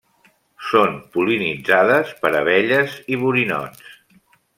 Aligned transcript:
Són 0.69 0.95
pol·linitzades 1.17 2.13
per 2.23 2.31
abelles 2.39 2.97
i 3.17 3.21
borinots. 3.25 3.93